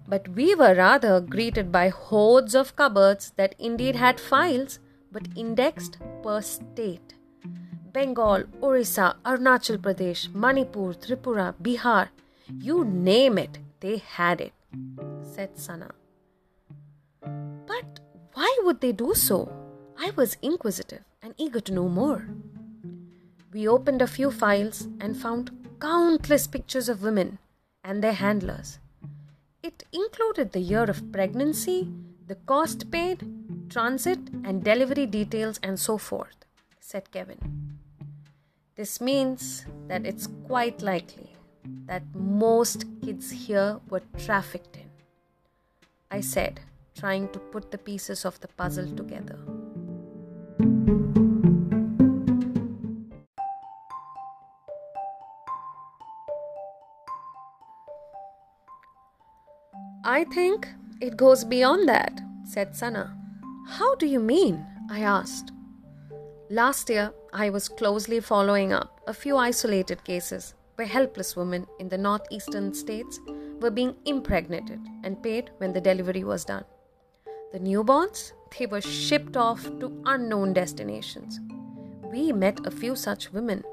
But 0.07 0.27
we 0.29 0.53
were 0.53 0.75
rather 0.75 1.19
greeted 1.21 1.71
by 1.71 1.89
hordes 1.89 2.55
of 2.55 2.75
cupboards 2.75 3.31
that 3.37 3.55
indeed 3.57 3.95
had 3.95 4.19
files 4.19 4.79
but 5.11 5.27
indexed 5.35 5.97
per 6.21 6.41
state. 6.41 7.13
Bengal, 7.91 8.43
Orissa, 8.61 9.15
Arunachal 9.23 9.77
Pradesh, 9.77 10.33
Manipur, 10.33 10.93
Tripura, 10.93 11.53
Bihar, 11.61 12.09
you 12.59 12.83
name 12.83 13.37
it, 13.37 13.59
they 13.79 13.97
had 13.97 14.41
it 14.41 14.53
said 15.33 15.57
Sana. 15.57 15.91
But 17.21 17.99
why 18.33 18.59
would 18.63 18.81
they 18.81 18.91
do 18.91 19.13
so? 19.13 19.51
I 19.97 20.11
was 20.15 20.37
inquisitive 20.41 21.03
and 21.21 21.33
eager 21.37 21.59
to 21.61 21.73
know 21.73 21.87
more. 21.87 22.27
We 23.53 23.67
opened 23.67 24.01
a 24.01 24.07
few 24.07 24.31
files 24.31 24.87
and 24.99 25.15
found 25.15 25.51
countless 25.79 26.47
pictures 26.47 26.89
of 26.89 27.03
women 27.03 27.37
and 27.83 28.03
their 28.03 28.13
handlers. 28.13 28.79
It 29.61 29.83
included 29.93 30.51
the 30.51 30.59
year 30.59 30.83
of 30.83 31.11
pregnancy, 31.11 31.87
the 32.25 32.35
cost 32.35 32.89
paid, 32.89 33.19
transit 33.69 34.19
and 34.43 34.63
delivery 34.63 35.05
details, 35.05 35.59
and 35.61 35.79
so 35.79 35.97
forth, 35.97 36.45
said 36.79 37.11
Kevin. 37.11 37.77
This 38.75 38.99
means 38.99 39.65
that 39.87 40.05
it's 40.05 40.27
quite 40.47 40.81
likely 40.81 41.35
that 41.85 42.03
most 42.15 42.85
kids 43.03 43.29
here 43.29 43.79
were 43.89 44.01
trafficked 44.17 44.77
in. 44.77 44.89
I 46.09 46.21
said, 46.21 46.59
trying 46.97 47.29
to 47.29 47.39
put 47.39 47.69
the 47.69 47.77
pieces 47.77 48.25
of 48.25 48.39
the 48.39 48.47
puzzle 48.47 48.95
together. 48.95 49.37
I 60.13 60.25
think 60.25 60.67
it 61.01 61.17
goes 61.17 61.43
beyond 61.43 61.89
that, 61.89 62.21
said 62.45 62.75
Sana. 62.75 63.17
How 63.67 63.95
do 63.95 64.05
you 64.05 64.19
mean? 64.19 64.63
I 64.91 64.99
asked. 64.99 65.51
Last 66.51 66.87
year, 66.91 67.11
I 67.33 67.49
was 67.49 67.67
closely 67.67 68.19
following 68.19 68.73
up 68.73 69.01
a 69.07 69.13
few 69.15 69.37
isolated 69.37 70.03
cases 70.03 70.53
where 70.75 70.85
helpless 70.85 71.35
women 71.35 71.65
in 71.79 71.89
the 71.89 71.97
northeastern 71.97 72.75
states 72.75 73.19
were 73.59 73.71
being 73.71 73.95
impregnated 74.05 74.79
and 75.03 75.23
paid 75.23 75.49
when 75.57 75.73
the 75.73 75.81
delivery 75.81 76.23
was 76.23 76.45
done. 76.45 76.65
The 77.51 77.59
newborns, 77.59 78.33
they 78.55 78.67
were 78.67 78.81
shipped 78.81 79.35
off 79.35 79.63
to 79.79 79.99
unknown 80.05 80.53
destinations. 80.53 81.39
We 82.03 82.31
met 82.31 82.67
a 82.67 82.71
few 82.71 82.95
such 82.95 83.33
women, 83.33 83.63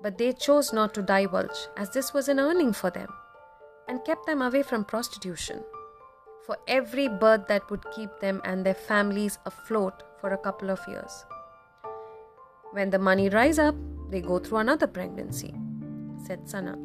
but 0.00 0.16
they 0.16 0.32
chose 0.32 0.72
not 0.72 0.94
to 0.94 1.02
divulge 1.02 1.68
as 1.76 1.90
this 1.90 2.14
was 2.14 2.30
an 2.30 2.40
earning 2.40 2.72
for 2.72 2.88
them 2.88 3.10
and 3.90 4.04
kept 4.04 4.26
them 4.26 4.40
away 4.40 4.62
from 4.62 4.84
prostitution. 4.84 5.64
For 6.46 6.56
every 6.68 7.08
birth 7.08 7.48
that 7.48 7.68
would 7.70 7.84
keep 7.96 8.20
them 8.20 8.40
and 8.44 8.64
their 8.64 8.80
families 8.90 9.38
afloat 9.44 10.04
for 10.20 10.30
a 10.30 10.38
couple 10.38 10.70
of 10.70 10.86
years. 10.86 11.24
When 12.70 12.90
the 12.90 12.98
money 13.00 13.28
rise 13.28 13.58
up, 13.58 13.74
they 14.10 14.20
go 14.20 14.38
through 14.38 14.58
another 14.58 14.86
pregnancy 14.86 15.54
said 16.26 16.48
Sana. 16.48 16.78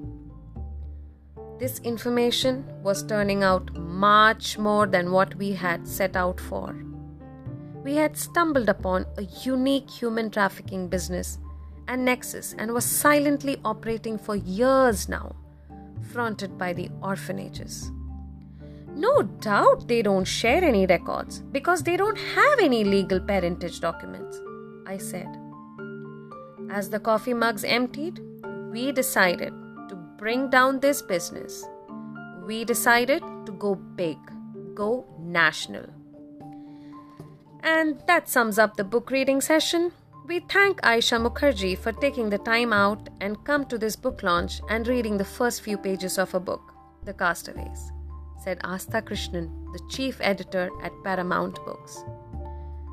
This 1.59 1.79
information 1.79 2.65
was 2.83 3.03
turning 3.03 3.43
out 3.43 3.71
much 3.73 4.57
more 4.57 4.87
than 4.87 5.11
what 5.11 5.35
we 5.35 5.51
had 5.51 5.87
set 5.87 6.15
out 6.15 6.39
for. 6.39 6.75
We 7.83 7.95
had 7.95 8.17
stumbled 8.17 8.69
upon 8.69 9.05
a 9.17 9.23
unique 9.43 9.89
human 9.89 10.31
trafficking 10.31 10.87
business 10.87 11.37
and 11.87 12.03
nexus 12.03 12.55
and 12.57 12.73
was 12.73 12.85
silently 12.85 13.57
operating 13.63 14.17
for 14.17 14.35
years 14.35 15.07
now, 15.07 15.35
fronted 16.15 16.57
by 16.57 16.71
the 16.71 16.89
orphanages. 17.03 17.91
No 18.95 19.21
doubt 19.21 19.89
they 19.89 20.01
don't 20.01 20.23
share 20.23 20.63
any 20.63 20.85
records 20.85 21.41
because 21.51 21.83
they 21.83 21.97
don't 21.97 22.17
have 22.17 22.59
any 22.59 22.85
legal 22.85 23.19
parentage 23.19 23.81
documents, 23.81 24.39
I 24.87 24.97
said. 24.97 25.27
As 26.71 26.89
the 26.89 27.01
coffee 27.01 27.33
mugs 27.33 27.65
emptied, 27.65 28.21
we 28.71 28.93
decided 28.93 29.53
to 29.89 29.95
bring 30.17 30.49
down 30.49 30.79
this 30.79 31.01
business. 31.01 31.65
We 32.45 32.63
decided 32.63 33.21
to 33.45 33.51
go 33.51 33.75
big, 33.75 34.17
go 34.73 35.05
national. 35.19 35.87
And 37.61 38.01
that 38.07 38.29
sums 38.29 38.57
up 38.57 38.77
the 38.77 38.85
book 38.85 39.11
reading 39.11 39.41
session. 39.41 39.91
We 40.27 40.39
thank 40.39 40.81
Aisha 40.81 41.21
Mukherjee 41.21 41.77
for 41.77 41.91
taking 41.91 42.31
the 42.31 42.39
time 42.39 42.73
out 42.73 43.09
and 43.21 43.43
come 43.45 43.63
to 43.65 43.77
this 43.77 43.95
book 43.95 44.23
launch 44.23 44.59
and 44.71 44.87
reading 44.87 45.17
the 45.17 45.23
first 45.23 45.61
few 45.61 45.77
pages 45.77 46.17
of 46.17 46.31
her 46.31 46.39
book, 46.39 46.73
The 47.03 47.13
Castaways, 47.13 47.91
said 48.43 48.59
Astha 48.63 49.03
Krishnan, 49.03 49.71
the 49.73 49.79
chief 49.87 50.17
editor 50.21 50.71
at 50.81 50.91
Paramount 51.03 51.63
Books. 51.63 52.03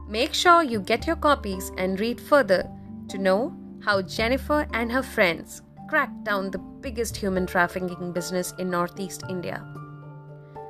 Make 0.07 0.35
sure 0.35 0.62
you 0.62 0.79
get 0.79 1.07
your 1.07 1.16
copies 1.16 1.73
and 1.79 1.99
read 1.99 2.21
further 2.21 2.68
to 3.09 3.16
know 3.16 3.57
how 3.83 4.03
Jennifer 4.03 4.66
and 4.75 4.92
her 4.92 5.03
friends 5.03 5.62
cracked 5.88 6.25
down 6.25 6.51
the 6.51 6.59
biggest 6.59 7.16
human 7.16 7.47
trafficking 7.47 8.12
business 8.12 8.53
in 8.59 8.68
Northeast 8.68 9.23
India, 9.31 9.64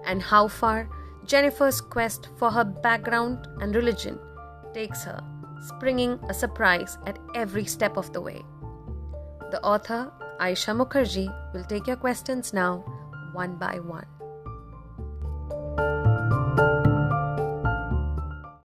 and 0.06 0.22
how 0.22 0.46
far 0.46 0.88
Jennifer's 1.26 1.80
quest 1.80 2.28
for 2.36 2.52
her 2.52 2.64
background 2.64 3.48
and 3.60 3.74
religion 3.74 4.16
takes 4.72 5.02
her, 5.02 5.20
springing 5.62 6.18
a 6.28 6.34
surprise 6.34 6.98
at 7.06 7.18
every 7.34 7.64
step 7.64 7.96
of 7.96 8.12
the 8.12 8.20
way. 8.20 8.42
The 9.50 9.62
author, 9.62 10.12
Aisha 10.40 10.74
Mukherjee, 10.74 11.30
will 11.54 11.64
take 11.64 11.86
your 11.86 11.96
questions 11.96 12.52
now, 12.52 12.84
one 13.32 13.56
by 13.56 13.78
one. 13.78 14.06